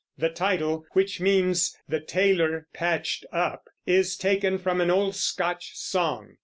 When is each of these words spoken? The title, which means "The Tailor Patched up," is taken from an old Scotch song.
The 0.17 0.31
title, 0.31 0.83
which 0.93 1.21
means 1.21 1.77
"The 1.87 1.99
Tailor 1.99 2.65
Patched 2.73 3.23
up," 3.31 3.65
is 3.85 4.17
taken 4.17 4.57
from 4.57 4.81
an 4.81 4.89
old 4.89 5.15
Scotch 5.15 5.75
song. 5.75 6.37